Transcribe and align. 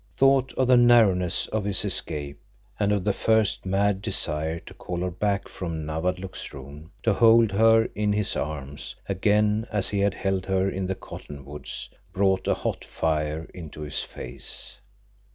Thought 0.15 0.51
of 0.53 0.65
the 0.67 0.77
narrowness 0.77 1.45
of 1.49 1.63
his 1.63 1.85
escape 1.85 2.39
and 2.79 2.91
of 2.91 3.03
the 3.03 3.13
first 3.13 3.67
mad 3.67 4.01
desire 4.01 4.57
to 4.61 4.73
call 4.73 5.01
her 5.01 5.11
back 5.11 5.47
from 5.47 5.85
Nawadlook's 5.85 6.55
room, 6.55 6.91
to 7.03 7.13
hold 7.13 7.51
her 7.51 7.85
in 7.93 8.11
his 8.11 8.35
arms 8.35 8.95
again 9.07 9.67
as 9.71 9.89
he 9.89 9.99
had 9.99 10.15
held 10.15 10.47
her 10.47 10.67
in 10.67 10.87
the 10.87 10.95
cottonwoods, 10.95 11.87
brought 12.13 12.47
a 12.47 12.55
hot 12.55 12.83
fire 12.83 13.47
into 13.53 13.81
his 13.81 14.01
face. 14.01 14.79